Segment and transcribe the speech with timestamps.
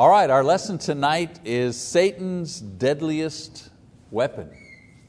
[0.00, 3.68] All right, our lesson tonight is Satan's deadliest
[4.10, 4.48] weapon.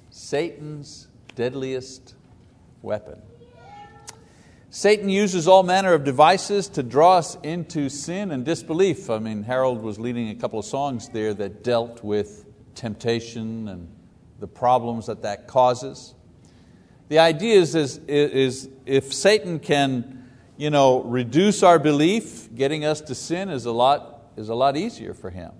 [0.09, 2.15] Satan's deadliest
[2.81, 3.21] weapon.
[4.69, 9.09] Satan uses all manner of devices to draw us into sin and disbelief.
[9.09, 12.43] I mean, Harold was leading a couple of songs there that dealt with
[12.75, 13.87] temptation and
[14.41, 16.15] the problems that that causes.
[17.07, 20.21] The idea is, is, is if Satan can
[20.57, 24.77] you know, reduce our belief, getting us to sin is a, lot, is a lot
[24.77, 25.51] easier for him.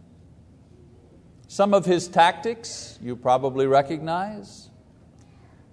[1.48, 4.70] Some of his tactics you probably recognize.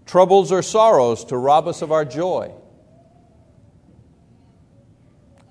[0.06, 2.52] Troubles or sorrows to rob us of our joy.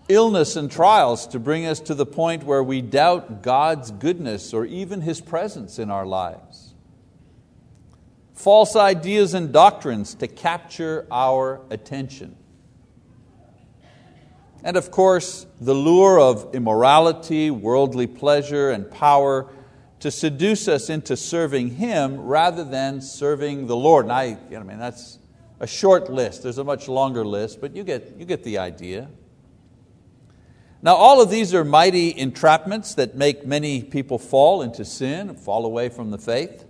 [0.09, 4.65] Illness and trials to bring us to the point where we doubt God's goodness or
[4.65, 6.73] even His presence in our lives.
[8.33, 12.37] False ideas and doctrines to capture our attention.
[14.63, 19.51] And of course, the lure of immorality, worldly pleasure, and power
[19.99, 24.05] to seduce us into serving Him rather than serving the Lord.
[24.05, 25.19] And I, I mean, that's
[25.59, 26.43] a short list.
[26.43, 29.09] There's a much longer list, but you get, you get the idea.
[30.81, 35.65] Now, all of these are mighty entrapments that make many people fall into sin, fall
[35.65, 36.66] away from the faith.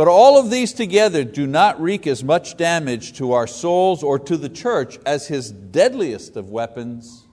[0.00, 4.18] But all of these together do not wreak as much damage to our souls or
[4.20, 7.28] to the church as his deadliest of weapons,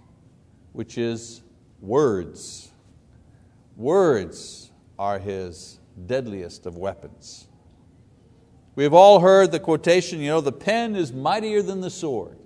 [0.74, 1.42] which is
[1.80, 2.70] words.
[3.78, 7.48] Words are his deadliest of weapons.
[8.76, 12.38] We have all heard the quotation, you know, the pen is mightier than the sword.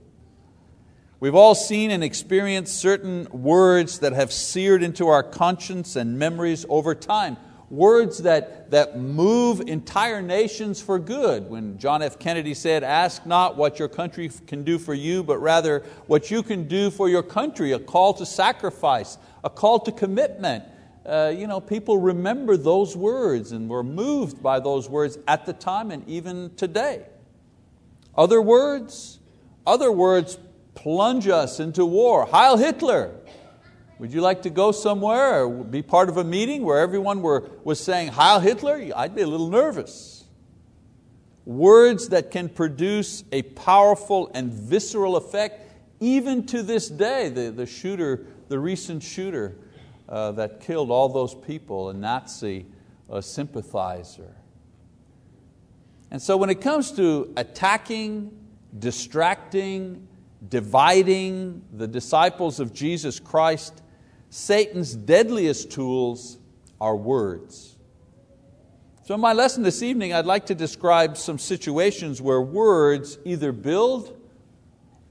[1.19, 6.63] We've all seen and experienced certain words that have seared into our conscience and memories
[6.69, 7.37] over time.
[7.71, 11.49] Words that, that move entire nations for good.
[11.49, 12.19] When John F.
[12.19, 16.43] Kennedy said, Ask not what your country can do for you, but rather what you
[16.43, 20.65] can do for your country, a call to sacrifice, a call to commitment.
[21.05, 25.53] Uh, you know, people remember those words and were moved by those words at the
[25.53, 27.05] time and even today.
[28.17, 29.19] Other words,
[29.65, 30.37] other words
[30.75, 32.25] plunge us into war.
[32.25, 33.15] Heil Hitler!
[34.01, 37.47] Would you like to go somewhere or be part of a meeting where everyone were,
[37.63, 38.89] was saying Heil Hitler?
[38.95, 40.23] I'd be a little nervous.
[41.45, 47.29] Words that can produce a powerful and visceral effect even to this day.
[47.29, 49.55] The, the shooter, the recent shooter
[50.09, 52.65] uh, that killed all those people, a Nazi
[53.07, 54.35] a sympathizer.
[56.09, 58.35] And so when it comes to attacking,
[58.79, 60.07] distracting,
[60.49, 63.83] dividing the disciples of Jesus Christ,
[64.31, 66.37] Satan's deadliest tools
[66.79, 67.75] are words.
[69.03, 73.51] So, in my lesson this evening, I'd like to describe some situations where words either
[73.51, 74.17] build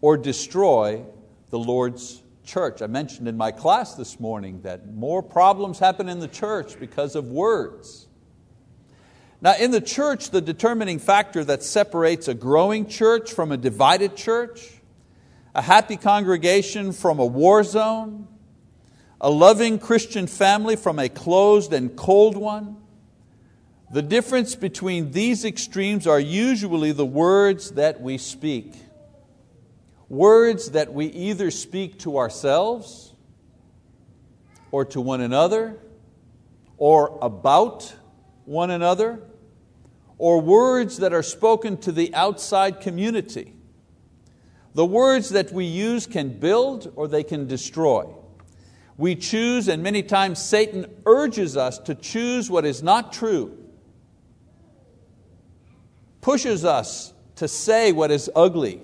[0.01, 1.05] or destroy
[1.51, 2.81] the Lord's church.
[2.81, 7.15] I mentioned in my class this morning that more problems happen in the church because
[7.15, 8.09] of words.
[9.43, 14.17] Now, in the church, the determining factor that separates a growing church from a divided
[14.17, 14.81] church
[15.55, 18.29] a happy congregation from a war zone,
[19.21, 22.77] a loving Christian family from a closed and cold one.
[23.93, 28.75] The difference between these extremes are usually the words that we speak.
[30.09, 33.13] Words that we either speak to ourselves
[34.71, 35.77] or to one another
[36.77, 37.95] or about
[38.47, 39.21] one another,
[40.17, 43.55] or words that are spoken to the outside community
[44.75, 48.05] the words that we use can build or they can destroy.
[49.01, 53.57] We choose, and many times Satan urges us to choose what is not true,
[56.21, 58.83] pushes us to say what is ugly,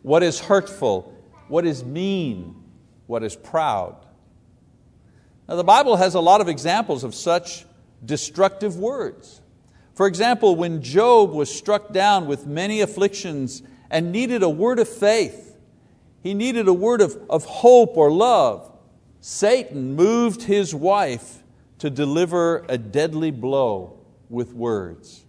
[0.00, 1.14] what is hurtful,
[1.48, 2.56] what is mean,
[3.06, 3.96] what is proud.
[5.46, 7.66] Now, the Bible has a lot of examples of such
[8.02, 9.42] destructive words.
[9.92, 14.88] For example, when Job was struck down with many afflictions and needed a word of
[14.88, 15.58] faith.
[16.22, 18.70] He needed a word of, of hope or love.
[19.26, 21.42] Satan moved his wife
[21.78, 25.24] to deliver a deadly blow with words.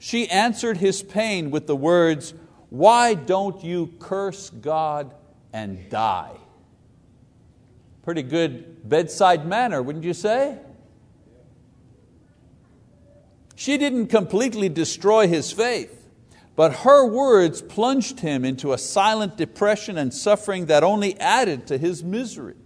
[0.00, 2.34] She answered his pain with the words,
[2.70, 5.14] Why don't you curse God
[5.52, 6.36] and die?
[8.02, 10.58] Pretty good bedside manner, wouldn't you say?
[13.54, 16.08] She didn't completely destroy his faith.
[16.56, 21.78] But her words plunged him into a silent depression and suffering that only added to
[21.78, 22.56] his misery.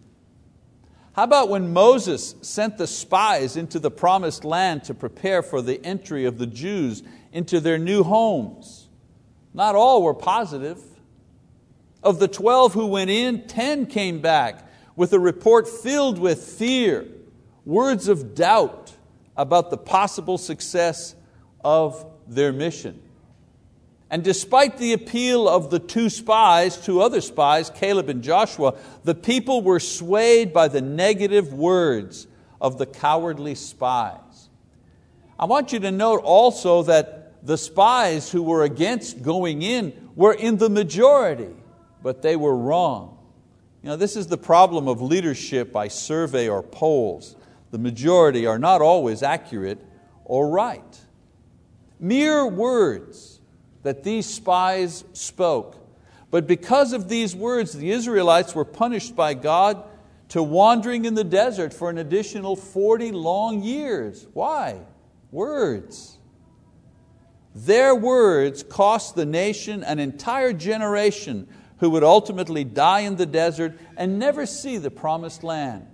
[1.13, 5.85] How about when Moses sent the spies into the promised land to prepare for the
[5.85, 7.03] entry of the Jews
[7.33, 8.89] into their new homes?
[9.53, 10.81] Not all were positive.
[12.03, 17.07] Of the 12 who went in, 10 came back with a report filled with fear,
[17.65, 18.95] words of doubt
[19.37, 21.15] about the possible success
[21.65, 23.03] of their mission.
[24.11, 29.15] And despite the appeal of the two spies, two other spies, Caleb and Joshua, the
[29.15, 32.27] people were swayed by the negative words
[32.61, 34.49] of the cowardly spies.
[35.39, 40.35] I want you to note also that the spies who were against going in were
[40.35, 41.55] in the majority,
[42.03, 43.17] but they were wrong.
[43.83, 47.37] You know, this is the problem of leadership by survey or polls.
[47.71, 49.79] The majority are not always accurate
[50.25, 51.01] or right.
[51.99, 53.40] Mere words
[53.83, 55.77] that these spies spoke.
[56.31, 59.85] But because of these words, the Israelites were punished by God
[60.29, 64.27] to wandering in the desert for an additional 40 long years.
[64.33, 64.81] Why?
[65.33, 66.19] Words.
[67.55, 71.49] Their words cost the nation an entire generation
[71.79, 75.87] who would ultimately die in the desert and never see the promised land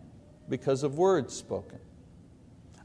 [0.49, 1.79] because of words spoken.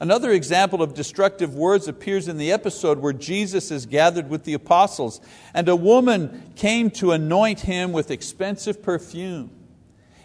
[0.02, 4.56] Another example of destructive words appears in the episode where Jesus is gathered with the
[4.56, 5.22] apostles,
[5.54, 9.52] and a woman came to anoint him with expensive perfume.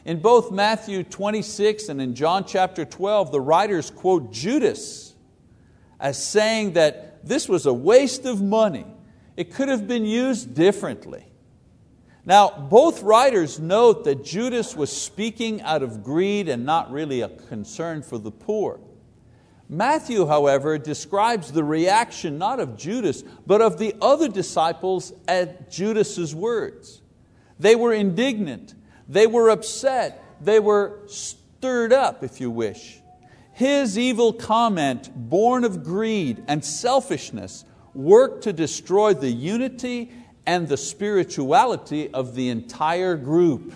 [0.07, 5.15] In both Matthew 26 and in John chapter 12, the writers quote Judas
[6.01, 8.87] as saying that this was a waste of money.
[9.37, 11.27] It could have been used differently.
[12.25, 17.29] Now, both writers note that Judas was speaking out of greed and not really a
[17.29, 18.81] concern for the poor.
[19.69, 26.35] Matthew, however, describes the reaction not of Judas, but of the other disciples at Judas's
[26.35, 27.03] words.
[27.59, 28.75] They were indignant,
[29.09, 33.01] they were upset, they were stirred up, if you wish.
[33.53, 37.65] His evil comment, born of greed and selfishness,
[37.95, 40.13] worked to destroy the unity
[40.45, 43.73] and the spirituality of the entire group.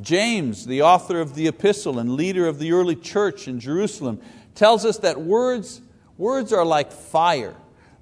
[0.00, 4.20] James, the author of the epistle and leader of the early church in Jerusalem,
[4.54, 5.80] tells us that words,
[6.18, 7.54] words are like fire.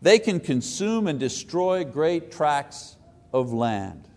[0.02, 2.96] They can consume and destroy great tracts
[3.32, 4.08] of land.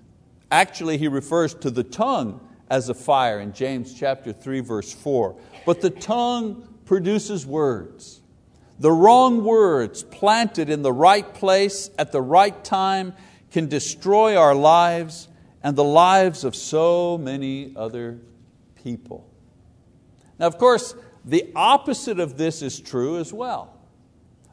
[0.52, 2.40] Actually, he refers to the tongue
[2.70, 5.36] as a fire in James chapter 3, verse 4.
[5.66, 8.22] But the tongue produces words.
[8.80, 13.14] The wrong words planted in the right place at the right time
[13.52, 15.28] can destroy our lives
[15.68, 18.22] and the lives of so many other
[18.82, 19.30] people.
[20.40, 23.78] Now, of course, the opposite of this is true as well.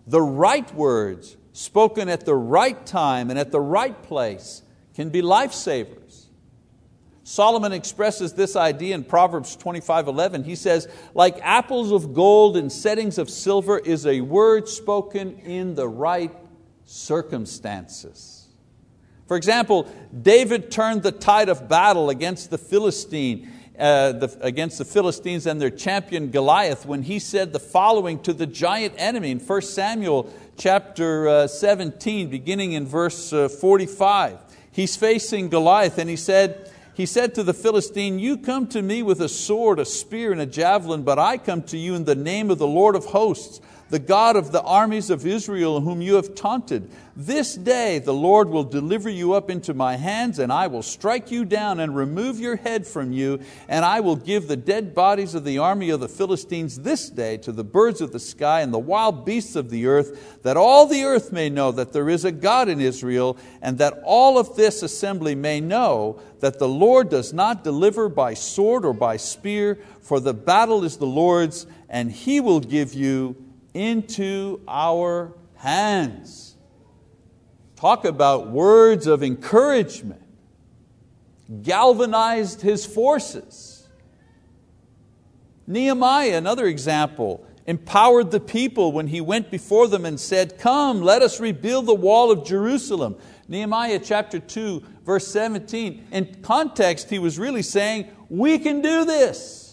[0.09, 4.63] The right words spoken at the right time and at the right place
[4.97, 6.27] can be lifesavers.
[7.23, 10.43] Solomon expresses this idea in Proverbs 25:11.
[10.43, 15.77] He says, "Like apples of gold in settings of silver is a word spoken in
[15.77, 16.37] the right
[16.85, 18.34] circumstances."
[19.27, 19.89] For example,
[20.23, 25.61] David turned the tide of battle against the Philistine, uh, the, against the Philistines and
[25.61, 30.33] their champion Goliath when he said the following to the giant enemy in 1 Samuel
[30.59, 34.39] chapter uh, 17, beginning in verse uh, 45.
[34.71, 39.03] He's facing Goliath and he said, he said to the Philistine, You come to me
[39.03, 42.15] with a sword, a spear, and a javelin, but I come to you in the
[42.15, 43.61] name of the Lord of hosts
[43.95, 46.91] the God of the armies of Israel, whom you have taunted.
[47.15, 51.31] This day the Lord will deliver you up into my hands, and I will strike
[51.31, 53.39] you down and remove your head from you,
[53.69, 57.37] and I will give the dead bodies of the army of the Philistines this day
[57.37, 60.87] to the birds of the sky and the wild beasts of the earth, that all
[60.87, 64.57] the earth may know that there is a God in Israel, and that all of
[64.57, 69.79] this assembly may know that the Lord does not deliver by sword or by spear,
[70.01, 73.37] for the battle is the Lord's, and He will give you
[73.75, 76.57] into our hands.
[77.77, 80.23] Talk about words of encouragement.
[81.63, 83.87] Galvanized his forces.
[85.67, 91.23] Nehemiah, another example, empowered the people when he went before them and said, Come, let
[91.23, 93.17] us rebuild the wall of Jerusalem.
[93.49, 96.09] Nehemiah chapter 2, verse 17.
[96.13, 99.64] In context, he was really saying, We can do this.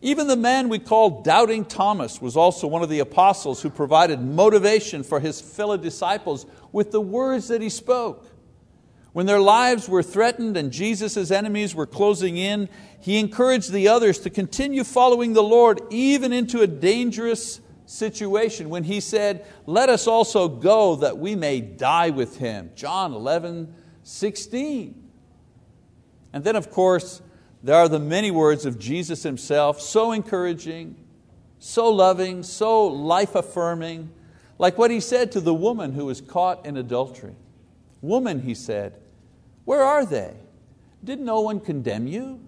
[0.00, 4.20] Even the man we call Doubting Thomas was also one of the apostles who provided
[4.20, 8.26] motivation for his fellow disciples with the words that he spoke.
[9.12, 12.68] When their lives were threatened and Jesus' enemies were closing in,
[13.00, 18.84] he encouraged the others to continue following the Lord even into a dangerous situation when
[18.84, 22.70] he said, Let us also go that we may die with him.
[22.76, 23.74] John 11,
[24.04, 25.10] 16.
[26.32, 27.20] And then, of course,
[27.62, 30.96] there are the many words of Jesus Himself, so encouraging,
[31.58, 34.10] so loving, so life affirming,
[34.58, 37.34] like what He said to the woman who was caught in adultery.
[38.00, 38.94] Woman, He said,
[39.68, 40.32] where are they?
[41.04, 42.40] Did no one condemn you?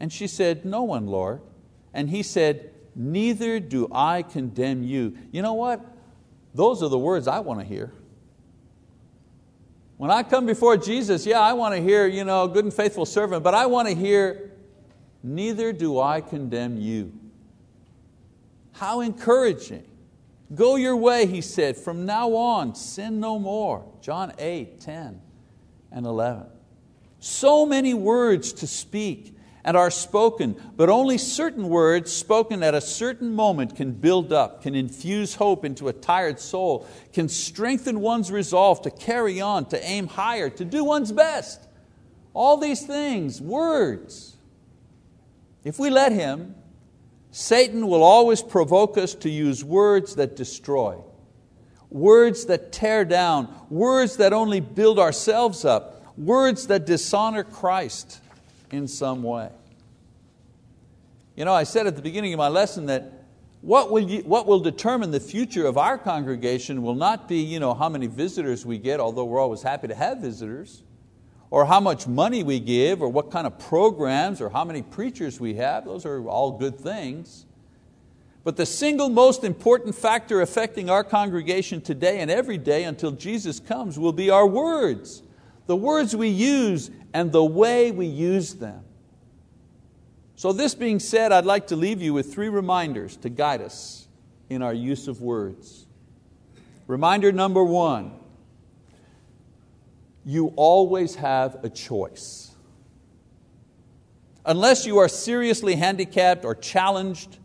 [0.00, 1.42] And she said, No one, Lord.
[1.92, 5.18] And he said, Neither do I condemn you.
[5.30, 5.84] You know what?
[6.54, 7.92] Those are the words I want to hear.
[9.98, 13.04] When I come before Jesus, yeah, I want to hear, you know, good and faithful
[13.04, 14.52] servant, but I want to hear,
[15.24, 17.12] neither do I condemn you.
[18.72, 19.84] How encouraging.
[20.54, 23.84] Go your way, he said, from now on, sin no more.
[24.00, 25.20] John 8, 10
[25.90, 26.46] and 11.
[27.18, 29.36] So many words to speak
[29.68, 34.62] and are spoken, but only certain words spoken at a certain moment can build up,
[34.62, 39.78] can infuse hope into a tired soul, can strengthen one's resolve to carry on, to
[39.84, 41.68] aim higher, to do one's best.
[42.32, 44.38] All these things, words.
[45.64, 46.54] If we let Him,
[47.30, 50.96] Satan will always provoke us to use words that destroy,
[51.90, 58.22] words that tear down, words that only build ourselves up, words that dishonor Christ
[58.70, 59.50] in some way.
[61.38, 63.12] You know, I said at the beginning of my lesson that
[63.60, 67.60] what will, you, what will determine the future of our congregation will not be you
[67.60, 70.82] know, how many visitors we get, although we're always happy to have visitors,
[71.52, 75.38] or how much money we give, or what kind of programs, or how many preachers
[75.38, 75.84] we have.
[75.84, 77.46] Those are all good things.
[78.42, 83.60] But the single most important factor affecting our congregation today and every day until Jesus
[83.60, 85.22] comes will be our words.
[85.66, 88.82] The words we use and the way we use them.
[90.38, 94.06] So, this being said, I'd like to leave you with three reminders to guide us
[94.48, 95.84] in our use of words.
[96.86, 98.12] Reminder number one
[100.24, 102.52] you always have a choice.
[104.46, 107.38] Unless you are seriously handicapped or challenged,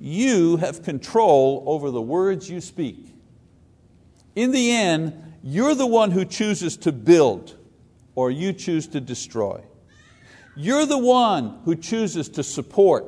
[0.00, 3.14] you have control over the words you speak.
[4.34, 7.56] In the end, you're the one who chooses to build
[8.16, 9.62] or you choose to destroy.
[10.58, 13.06] You're the one who chooses to support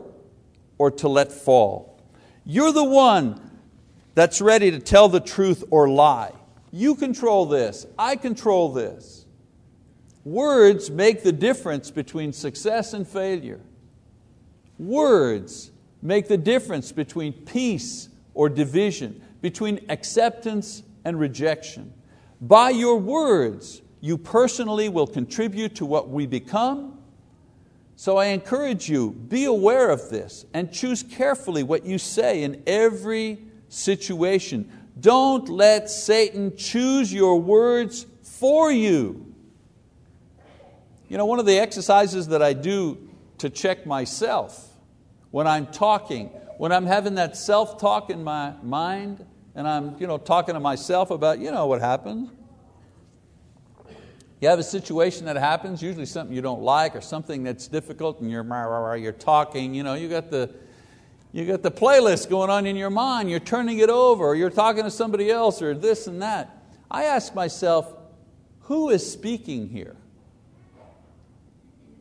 [0.79, 2.01] or to let fall.
[2.45, 3.59] You're the one
[4.15, 6.33] that's ready to tell the truth or lie.
[6.71, 9.27] You control this, I control this.
[10.25, 13.61] Words make the difference between success and failure.
[14.79, 21.93] Words make the difference between peace or division, between acceptance and rejection.
[22.41, 26.99] By your words, you personally will contribute to what we become.
[28.01, 32.63] So I encourage you, be aware of this and choose carefully what you say in
[32.67, 34.73] every situation.
[34.99, 39.35] Don't let Satan choose your words for you.
[41.11, 42.97] You know, one of the exercises that I do
[43.37, 44.67] to check myself
[45.31, 50.07] when I'm talking, when I'm having that self talk in my mind, and I'm you
[50.07, 52.31] know, talking to myself about, you know what happens.
[54.41, 58.21] You have a situation that happens, usually something you don't like or something that's difficult,
[58.21, 60.51] and you're, you're talking, you know, you got the,
[61.33, 64.49] you got the playlist going on in your mind, you're turning it over, or you're
[64.49, 66.57] talking to somebody else, or this and that.
[66.91, 67.93] I ask myself,
[68.61, 69.97] who is speaking here?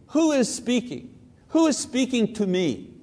[0.08, 1.13] Who is speaking?
[1.50, 2.93] Who is speaking to me?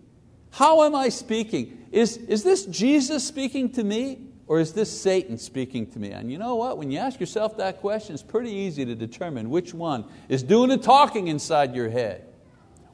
[0.51, 1.87] How am I speaking?
[1.93, 4.26] Is, is this Jesus speaking to me?
[4.49, 6.11] Or is this Satan speaking to me?
[6.13, 6.79] And you know what?
[6.79, 10.69] When you ask yourself that question, it's pretty easy to determine which one is doing
[10.71, 12.25] the talking inside your head.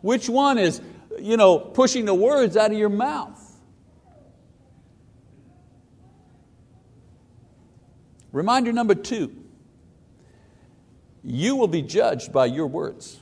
[0.01, 0.81] Which one is
[1.19, 3.39] you know, pushing the words out of your mouth.
[8.31, 9.39] Reminder number two
[11.25, 13.21] you will be judged by your words.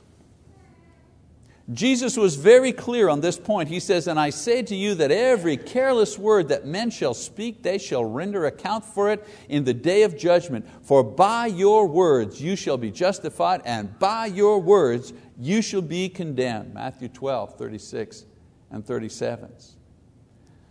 [1.73, 3.69] Jesus was very clear on this point.
[3.69, 7.63] He says, And I say to you that every careless word that men shall speak,
[7.63, 10.67] they shall render account for it in the day of judgment.
[10.81, 16.09] For by your words you shall be justified, and by your words you shall be
[16.09, 16.73] condemned.
[16.73, 18.25] Matthew 12, 36
[18.71, 19.51] and 37.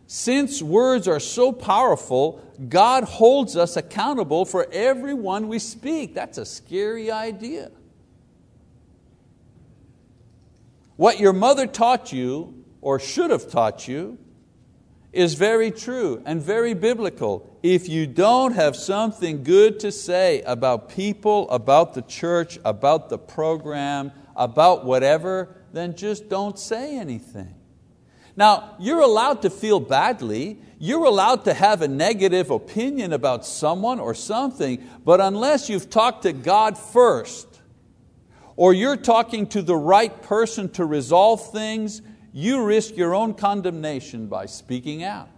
[0.07, 6.15] Since words are so powerful, God holds us accountable for every one we speak.
[6.15, 7.71] That's a scary idea.
[11.01, 14.19] What your mother taught you, or should have taught you,
[15.15, 17.59] is very true and very biblical.
[17.63, 23.17] If you don't have something good to say about people, about the church, about the
[23.17, 27.55] program, about whatever, then just don't say anything.
[28.37, 34.01] Now, you're allowed to feel badly, you're allowed to have a negative opinion about someone
[34.01, 37.50] or something, but unless you've talked to God first,
[38.61, 44.27] or you're talking to the right person to resolve things, you risk your own condemnation
[44.27, 45.31] by speaking out.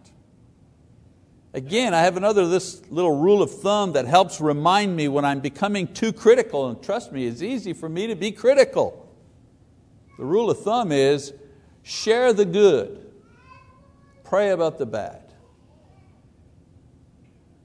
[1.55, 5.39] Again, I have another this little rule of thumb that helps remind me when I'm
[5.39, 9.09] becoming too critical, and trust me, it's easy for me to be critical.
[10.19, 11.33] The rule of thumb is
[11.85, 13.09] share the good,
[14.25, 15.33] pray about the bad.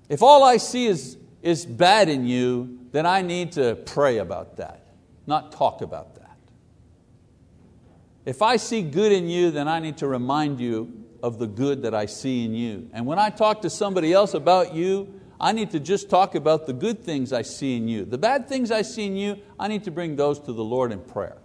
[0.08, 4.58] If all I see is, is bad in you, then I need to pray about
[4.58, 4.87] that,
[5.28, 6.38] not talk about that.
[8.26, 11.84] If I see good in you, then I need to remind you of the good
[11.84, 12.90] that I see in you.
[12.94, 16.66] And when I talk to somebody else about you, I need to just talk about
[16.66, 18.06] the good things I see in you.
[18.06, 20.92] The bad things I see in you, I need to bring those to the Lord
[20.92, 21.38] in prayer.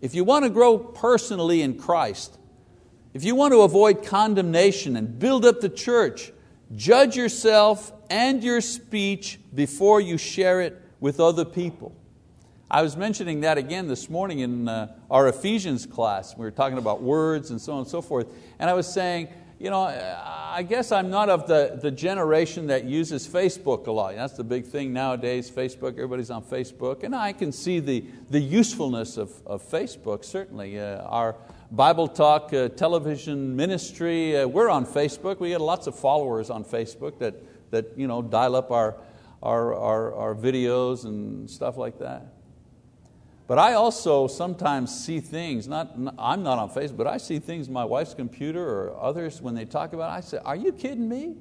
[0.00, 2.38] If you want to grow personally in Christ,
[3.14, 6.32] if you want to avoid condemnation and build up the church,
[6.76, 11.94] judge yourself and your speech before you share it with other people.
[12.70, 16.36] I was mentioning that again this morning in uh, our Ephesians class.
[16.36, 18.28] We were talking about words and so on and so forth.
[18.58, 22.84] And I was saying, you know, I guess I'm not of the, the generation that
[22.84, 24.16] uses Facebook a lot.
[24.16, 27.04] That's the big thing nowadays, Facebook, everybody's on Facebook.
[27.04, 30.80] And I can see the, the usefulness of, of Facebook, certainly.
[30.80, 31.36] Uh, our
[31.72, 35.40] Bible Talk uh, television ministry, uh, we're on Facebook.
[35.40, 37.34] We get lots of followers on Facebook that,
[37.70, 38.96] that you know, dial up our,
[39.42, 42.26] our, our, our videos and stuff like that.
[43.46, 47.70] But I also sometimes see things, not, I'm not on Facebook, but I see things
[47.70, 51.08] my wife's computer or others when they talk about it, I say, are you kidding
[51.08, 51.36] me?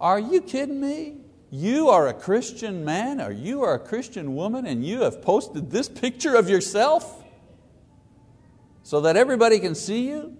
[0.00, 1.18] Are you kidding me?
[1.52, 5.70] You are a Christian man or you are a Christian woman and you have posted
[5.70, 7.22] this picture of yourself
[8.86, 10.36] so that everybody can see you?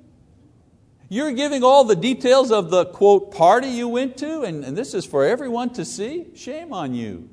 [1.09, 4.95] You're giving all the details of the quote party you went to and, and this
[4.95, 6.29] is for everyone to see?
[6.37, 7.29] Shame on you.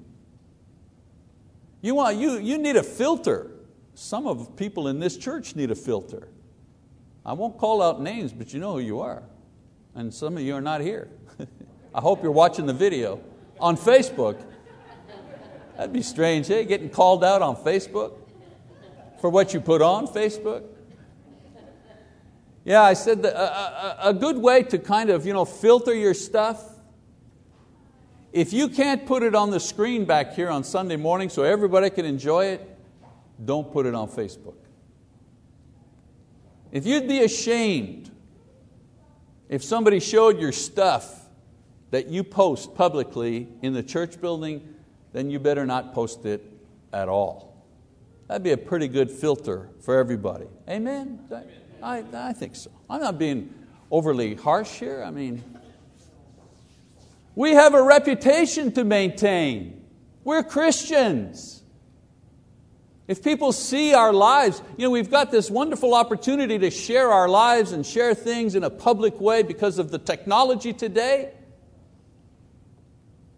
[1.82, 3.51] You, want, you, you need a filter.
[3.93, 6.29] Some of people in this church need a filter.
[7.24, 9.22] I won't call out names, but you know who you are.
[9.93, 11.10] And some of you are not here.
[11.93, 13.22] I hope you're watching the video
[13.60, 14.43] on Facebook.
[15.77, 18.13] That'd be strange, hey, getting called out on Facebook
[19.22, 20.73] for what you put on Facebook.
[22.65, 25.93] Yeah, I said that a, a, a good way to kind of you know, filter
[25.93, 26.73] your stuff
[28.33, 31.91] if you can't put it on the screen back here on Sunday morning so everybody
[31.91, 32.67] can enjoy it,
[33.45, 34.55] don't put it on Facebook.
[36.71, 38.09] If you'd be ashamed
[39.49, 41.27] if somebody showed your stuff
[41.91, 44.75] that you post publicly in the church building,
[45.11, 46.43] then you better not post it
[46.91, 47.63] at all.
[48.27, 50.47] That'd be a pretty good filter for everybody.
[50.67, 51.19] Amen?
[51.83, 52.72] I, I think so.
[52.89, 53.53] I'm not being
[53.91, 55.03] overly harsh here.
[55.03, 55.43] I mean,
[57.35, 59.85] we have a reputation to maintain.
[60.24, 61.61] We're Christians.
[63.05, 67.27] If people see our lives, you know, we've got this wonderful opportunity to share our
[67.27, 71.33] lives and share things in a public way because of the technology today.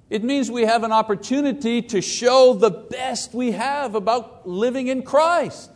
[0.08, 5.02] It means we have an opportunity to show the best we have about living in
[5.02, 5.72] Christ.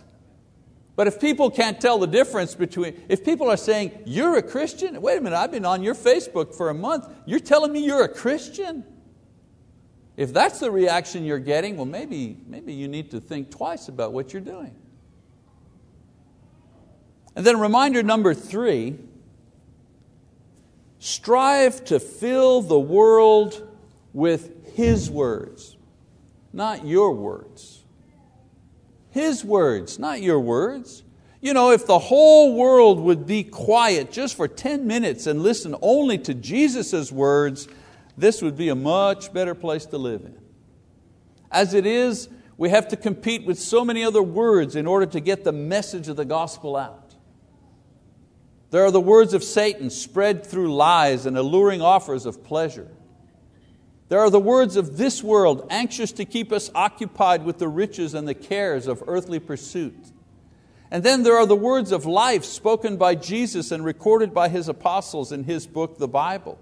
[0.99, 5.01] But if people can't tell the difference between, if people are saying, you're a Christian,
[5.01, 8.03] wait a minute, I've been on your Facebook for a month, you're telling me you're
[8.03, 8.83] a Christian?
[10.17, 14.12] If that's the reaction you're getting, well, maybe, maybe you need to think twice about
[14.12, 14.75] what you're doing.
[17.33, 18.99] And then reminder number three
[20.99, 23.65] strive to fill the world
[24.12, 25.77] with His words,
[26.51, 27.79] not your words.
[29.12, 31.04] His words, not your words.
[31.41, 35.76] You know, if the whole world would be quiet just for 10 minutes and listen
[35.82, 37.67] only to Jesus' words,
[38.17, 40.38] this would be a much better place to live in.
[41.52, 45.19] As it is, we have to compete with so many other words in order to
[45.22, 47.15] get the message of the gospel out.
[48.72, 52.89] There are the words of Satan spread through lies and alluring offers of pleasure.
[54.10, 58.15] There are the words of this world, anxious to keep us occupied with the riches
[58.15, 60.12] and the cares of earthly pursuit.
[60.89, 64.67] And then there are the words of life spoken by Jesus and recorded by His
[64.67, 66.58] apostles in His book, the Bible.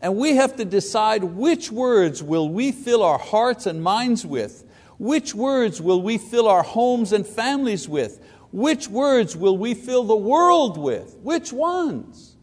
[0.00, 4.64] And we have to decide which words will we fill our hearts and minds with,
[4.98, 10.04] which words will we fill our homes and families with, which words will we fill
[10.04, 12.35] the world with, which ones?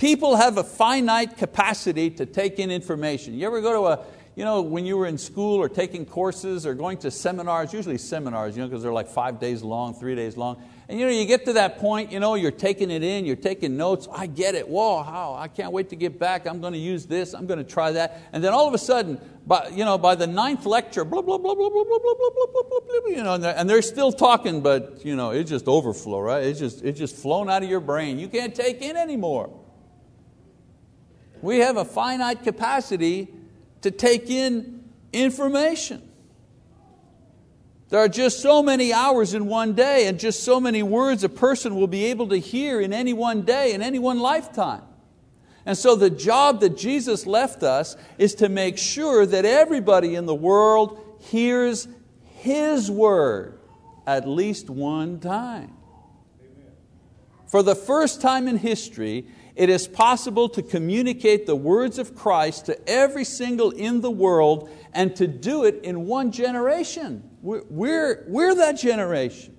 [0.00, 3.34] People have a finite capacity to take in information.
[3.34, 6.64] You ever go to a, you know, when you were in school or taking courses
[6.64, 10.14] or going to seminars, usually seminars, you know, because they're like five days long, three
[10.14, 10.62] days long.
[10.88, 13.36] And you know, you get to that point, you know, you're taking it in, you're
[13.36, 14.08] taking notes.
[14.10, 14.66] I get it.
[14.66, 15.34] Whoa, how?
[15.34, 16.46] I can't wait to get back.
[16.46, 17.34] I'm going to use this.
[17.34, 18.22] I'm going to try that.
[18.32, 21.36] And then all of a sudden, by, you know, by the ninth lecture, blah, blah,
[21.36, 23.82] blah, blah, blah, blah, blah, blah, blah, blah, blah, you know, and they're, and they're
[23.82, 26.44] still talking, but you know, it's just overflow, right?
[26.44, 28.18] It's just, it's just flown out of your brain.
[28.18, 29.59] You can't take in anymore.
[31.42, 33.28] We have a finite capacity
[33.82, 36.02] to take in information.
[37.88, 41.28] There are just so many hours in one day and just so many words a
[41.28, 44.82] person will be able to hear in any one day, in any one lifetime.
[45.66, 50.26] And so the job that Jesus left us is to make sure that everybody in
[50.26, 51.88] the world hears
[52.36, 53.58] His word
[54.06, 55.76] at least one time.
[57.46, 59.26] For the first time in history,
[59.60, 64.70] it is possible to communicate the words of Christ to every single in the world
[64.94, 67.28] and to do it in one generation.
[67.42, 69.54] We're, we're, we're that generation.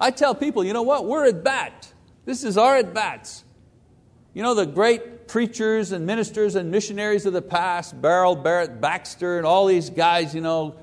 [0.00, 1.92] I tell people, you know what, we're at bat.
[2.24, 3.44] This is our at bats.
[4.32, 9.38] You know the great preachers and ministers and missionaries of the past, Beryl, Barrett, Baxter,
[9.38, 10.74] and all these guys, you know,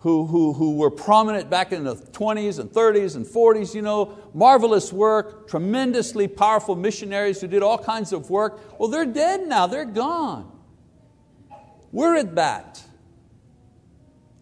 [0.00, 4.18] who, who, who were prominent back in the 20s and 30s and 40s, you know,
[4.32, 8.78] marvelous work, tremendously powerful missionaries who did all kinds of work.
[8.78, 10.50] Well, they're dead now, they're gone.
[11.92, 12.82] We're at bat.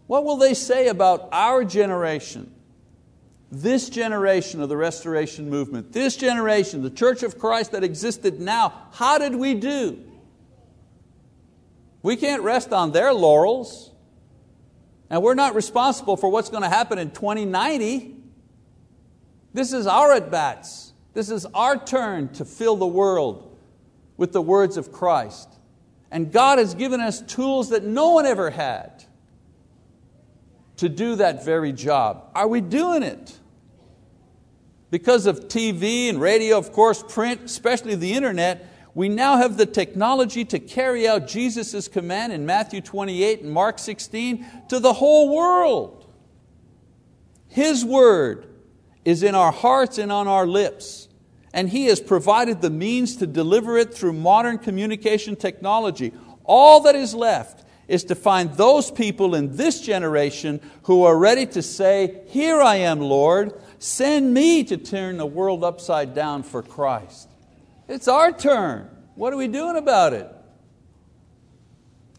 [0.07, 2.53] What will they say about our generation?
[3.51, 8.87] This generation of the restoration movement, this generation, the church of Christ that existed now,
[8.93, 9.99] how did we do?
[12.01, 13.88] We can't rest on their laurels.
[15.09, 18.15] And we're not responsible for what's going to happen in 2090.
[19.53, 20.93] This is our at bats.
[21.13, 23.57] This is our turn to fill the world
[24.17, 25.49] with the words of Christ.
[26.11, 29.03] And God has given us tools that no one ever had
[30.77, 32.29] to do that very job.
[32.35, 33.37] Are we doing it?
[34.91, 39.65] Because of TV and radio, of course, print, especially the internet, we now have the
[39.65, 45.35] technology to carry out Jesus' command in Matthew 28 and Mark 16 to the whole
[45.35, 46.07] world.
[47.47, 48.47] His word
[49.05, 51.07] is in our hearts and on our lips,
[51.53, 56.13] and He has provided the means to deliver it through modern communication technology.
[56.43, 61.45] All that is left is to find those people in this generation who are ready
[61.47, 66.61] to say, Here I am, Lord, send me to turn the world upside down for
[66.61, 67.28] Christ.
[67.89, 68.87] It's our turn.
[69.15, 70.31] What are we doing about it?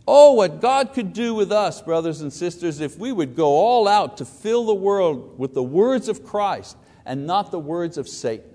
[0.07, 3.87] Oh, what God could do with us, brothers and sisters, if we would go all
[3.87, 8.09] out to fill the world with the words of Christ and not the words of
[8.09, 8.51] Satan.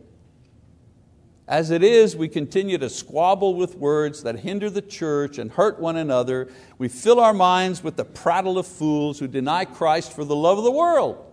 [1.47, 5.79] As it is, we continue to squabble with words that hinder the church and hurt
[5.79, 6.49] one another.
[6.77, 10.57] We fill our minds with the prattle of fools who deny Christ for the love
[10.57, 11.23] of the world.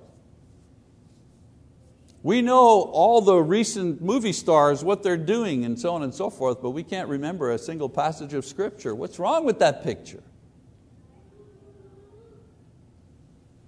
[2.22, 6.30] We know all the recent movie stars, what they're doing, and so on and so
[6.30, 8.94] forth, but we can't remember a single passage of Scripture.
[8.94, 10.22] What's wrong with that picture?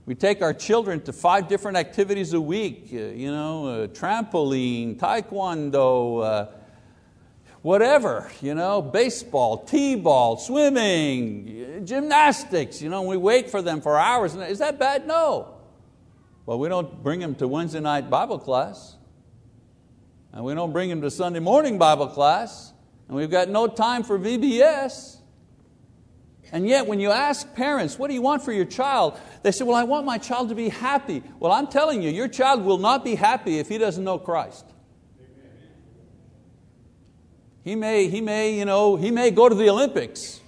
[0.07, 4.99] We take our children to five different activities a week, uh, you know, uh, trampoline,
[4.99, 6.47] taekwondo, uh,
[7.63, 14.37] whatever, you know, baseball, t-ball, swimming, gymnastics, you know, we wait for them for hours.
[14.37, 15.07] Is that bad?
[15.07, 15.54] No.
[16.47, 18.97] Well, we don't bring them to Wednesday night Bible class,
[20.33, 22.73] and we don't bring them to Sunday morning Bible class,
[23.09, 25.19] and we've got no time for VBS.
[26.53, 29.19] And yet, when you ask parents, what do you want for your child?
[29.43, 31.23] They say, Well, I want my child to be happy.
[31.41, 34.67] Well, I'm telling you, your child will not be happy if he doesn't know Christ.
[37.65, 40.41] He may, he may, you know, he may go to the Olympics.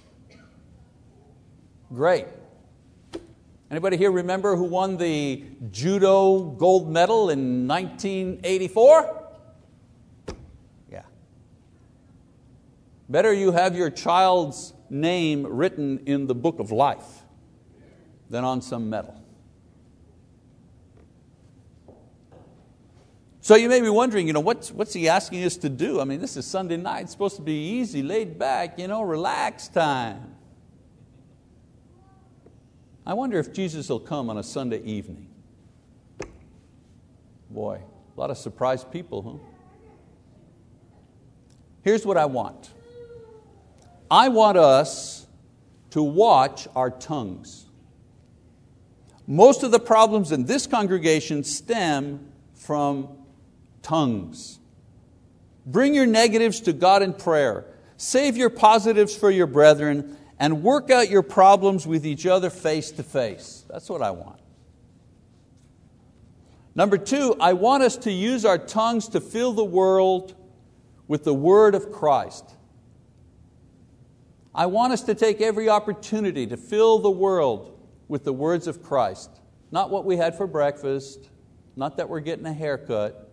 [1.91, 2.27] Great.
[3.69, 9.23] Anybody here remember who won the judo gold medal in 1984?
[10.89, 11.01] Yeah.
[13.09, 17.23] Better you have your child's name written in the book of life
[18.29, 19.21] than on some medal.
[23.41, 25.99] So you may be wondering, you know, what's, what's he asking us to do?
[25.99, 29.01] I mean, this is Sunday night, it's supposed to be easy, laid back, you know,
[29.01, 30.36] relaxed time.
[33.07, 35.29] I wonder if Jesus will come on a Sunday evening.
[37.49, 39.37] Boy, a lot of surprised people, huh?
[41.83, 42.69] Here's what I want
[44.11, 45.25] I want us
[45.91, 47.67] to watch our tongues.
[49.25, 53.07] Most of the problems in this congregation stem from
[53.83, 54.59] tongues.
[55.65, 57.63] Bring your negatives to God in prayer.
[57.95, 62.91] Save your positives for your brethren and work out your problems with each other face
[62.91, 63.65] to face.
[63.69, 64.39] That's what I want.
[66.75, 70.35] Number two, I want us to use our tongues to fill the world
[71.07, 72.55] with the word of Christ.
[74.53, 78.83] I want us to take every opportunity to fill the world with the words of
[78.83, 79.29] Christ.
[79.71, 81.29] Not what we had for breakfast,
[81.75, 83.26] not that we're getting a haircut.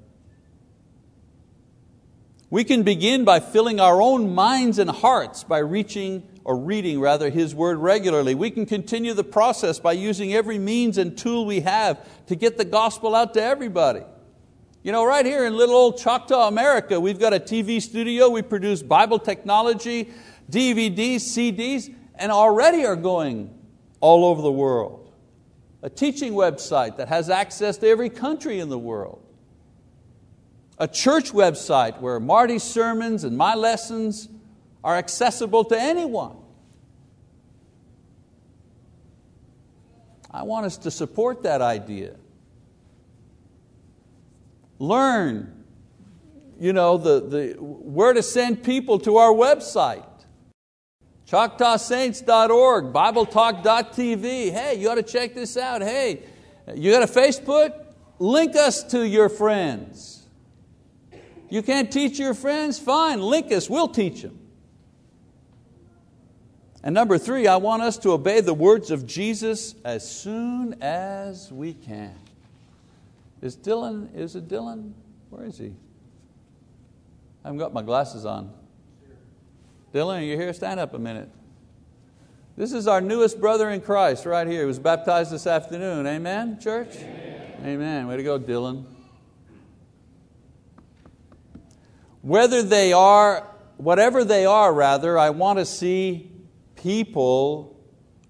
[2.55, 7.29] We can begin by filling our own minds and hearts by reaching or reading rather
[7.29, 8.37] His word regularly.
[8.37, 12.57] We can continue the process by using every means and tool we have to get
[12.57, 14.03] the gospel out to everybody.
[14.85, 18.41] You know, right here in little old Choctaw, America, we've got a TV studio, we
[18.41, 20.13] produce Bible technology,
[20.49, 23.53] DVDs, CDs, and already are going
[23.99, 25.11] all over the world.
[25.83, 29.24] A teaching website that has access to every country in the world
[30.79, 34.29] a church website where Marty's sermons and my lessons
[34.83, 36.37] are accessible to anyone.
[40.31, 42.17] I want us to support that idea.
[44.79, 45.65] Learn
[46.59, 50.07] you know, the, the, where to send people to our website.
[51.29, 54.53] ChoctawSaints.org, BibleTalk.tv.
[54.53, 55.83] Hey, you ought to check this out.
[55.83, 56.23] Hey,
[56.75, 57.85] you got a Facebook?
[58.19, 60.14] Link us to your friends.
[61.55, 62.81] You can't teach your friends?
[62.81, 64.37] Fine, link us, we'll teach them.
[66.83, 71.53] And number three, I want us to obey the words of Jesus as soon as
[71.53, 72.19] we can.
[73.41, 74.95] Is Dylan, is it Dylan?
[75.31, 75.67] Where is he?
[77.45, 78.53] I haven't got my glasses on.
[79.93, 80.53] Dylan, are you here?
[80.53, 81.31] Stand up a minute.
[82.57, 84.63] This is our newest brother in Christ right here.
[84.63, 86.05] He was baptized this afternoon.
[86.05, 86.97] Amen, church?
[86.97, 87.61] Amen.
[87.65, 88.09] Amen.
[88.09, 88.87] Way to go, Dylan.
[92.25, 96.33] Whether they are, whatever they are, rather, I want to see
[96.75, 97.79] people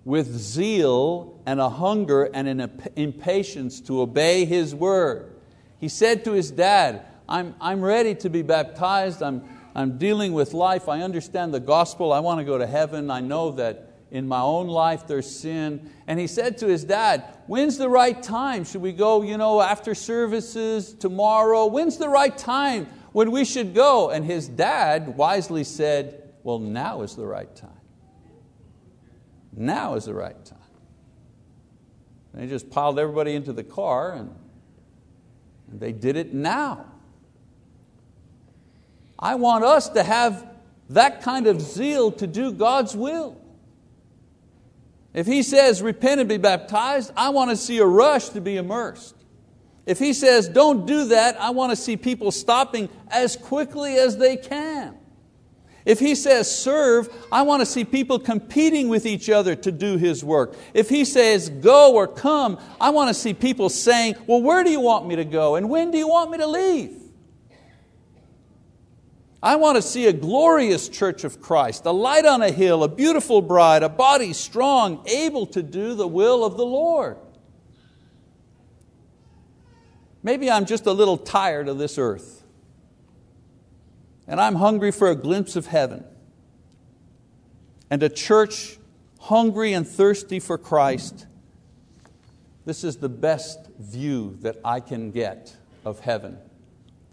[0.04, 5.37] with zeal and a hunger and an impatience to obey His word.
[5.78, 9.44] He said to his dad, I'm, I'm ready to be baptized, I'm,
[9.76, 13.20] I'm dealing with life, I understand the gospel, I want to go to heaven, I
[13.20, 15.88] know that in my own life there's sin.
[16.09, 18.64] And he said to his dad, When's the right time?
[18.64, 21.66] Should we go you know, after services tomorrow?
[21.66, 22.88] When's the right time?
[23.14, 24.11] When we should go.
[24.11, 27.70] And his dad wisely said, Well, now is the right time.
[29.57, 30.59] Now is the right time.
[32.33, 34.35] And he just piled everybody into the car and,
[35.70, 36.87] and they did it now.
[39.16, 40.44] I want us to have
[40.90, 43.40] that kind of zeal to do God's will.
[45.14, 48.57] If He says, repent and be baptized, I want to see a rush to be
[48.57, 49.14] immersed.
[49.87, 54.16] If he says, don't do that, I want to see people stopping as quickly as
[54.16, 54.97] they can.
[55.85, 59.99] If he says serve, I want to see people competing with each other to do
[59.99, 60.57] his work.
[60.73, 64.70] If he says go or come, I want to see people saying, well, where do
[64.70, 67.03] you want me to go and when do you want me to leave?
[69.42, 72.88] I want to see a glorious church of Christ, a light on a hill, a
[72.88, 77.18] beautiful bride, a body strong, able to do the will of the Lord.
[80.24, 82.42] Maybe I'm just a little tired of this earth.
[84.26, 86.02] And I'm hungry for a glimpse of heaven.
[87.90, 88.78] And a church
[89.20, 91.26] hungry and thirsty for Christ.
[92.64, 96.38] This is the best view that I can get of heaven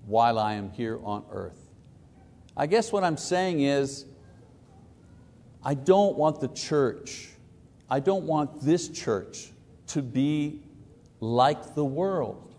[0.06, 1.70] while I am here on earth.
[2.56, 4.06] I guess what I'm saying is,
[5.64, 7.30] I don't want the church,
[7.90, 9.52] I don't want this church
[9.88, 10.62] to be
[11.20, 12.51] like the world.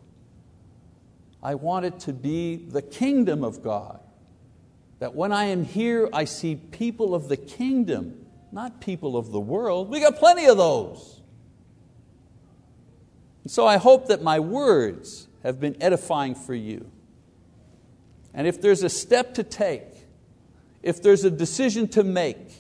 [1.42, 4.00] I want it to be the kingdom of God.
[5.00, 9.40] That when I am here, I see people of the kingdom, not people of the
[9.40, 9.88] world.
[9.88, 11.20] We got plenty of those.
[13.42, 16.88] And so I hope that my words have been edifying for you.
[18.32, 19.82] And if there's a step to take,
[20.82, 22.52] if there's a decision to make,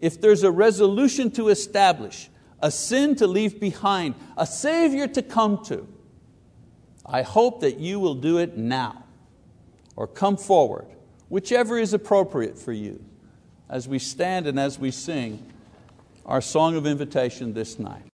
[0.00, 5.62] if there's a resolution to establish, a sin to leave behind, a Savior to come
[5.66, 5.86] to,
[7.04, 9.04] I hope that you will do it now
[9.96, 10.86] or come forward,
[11.28, 13.04] whichever is appropriate for you,
[13.68, 15.44] as we stand and as we sing
[16.24, 18.11] our song of invitation this night.